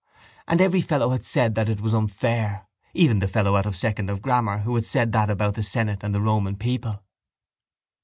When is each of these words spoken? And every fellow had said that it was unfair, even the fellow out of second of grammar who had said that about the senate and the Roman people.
And 0.47 0.59
every 0.61 0.81
fellow 0.81 1.09
had 1.09 1.23
said 1.23 1.53
that 1.53 1.69
it 1.69 1.79
was 1.79 1.93
unfair, 1.93 2.65
even 2.95 3.19
the 3.19 3.27
fellow 3.27 3.55
out 3.55 3.67
of 3.67 3.77
second 3.77 4.09
of 4.09 4.19
grammar 4.23 4.63
who 4.63 4.73
had 4.73 4.85
said 4.85 5.11
that 5.11 5.29
about 5.29 5.53
the 5.53 5.61
senate 5.61 6.03
and 6.03 6.15
the 6.15 6.21
Roman 6.21 6.55
people. 6.55 7.03